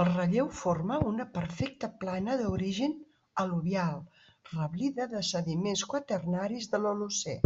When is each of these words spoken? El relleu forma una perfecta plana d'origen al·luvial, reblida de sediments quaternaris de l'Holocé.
El 0.00 0.04
relleu 0.08 0.50
forma 0.58 0.98
una 1.06 1.26
perfecta 1.38 1.88
plana 2.04 2.36
d'origen 2.42 2.94
al·luvial, 3.46 3.98
reblida 4.54 5.10
de 5.18 5.24
sediments 5.32 5.84
quaternaris 5.96 6.72
de 6.78 6.84
l'Holocé. 6.86 7.38